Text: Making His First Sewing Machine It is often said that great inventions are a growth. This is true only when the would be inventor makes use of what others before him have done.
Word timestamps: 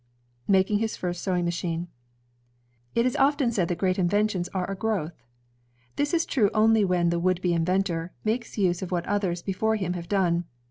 Making 0.47 0.79
His 0.79 0.97
First 0.97 1.21
Sewing 1.21 1.45
Machine 1.45 1.87
It 2.95 3.05
is 3.05 3.15
often 3.17 3.51
said 3.51 3.67
that 3.67 3.77
great 3.77 3.99
inventions 3.99 4.49
are 4.49 4.65
a 4.67 4.73
growth. 4.73 5.21
This 5.95 6.11
is 6.11 6.25
true 6.25 6.49
only 6.55 6.83
when 6.83 7.11
the 7.11 7.19
would 7.19 7.39
be 7.39 7.53
inventor 7.53 8.11
makes 8.23 8.57
use 8.57 8.81
of 8.81 8.91
what 8.91 9.05
others 9.05 9.43
before 9.43 9.75
him 9.75 9.93
have 9.93 10.09
done. 10.09 10.45